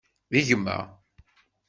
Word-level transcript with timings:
D 0.31 0.33
gma. 0.47 0.77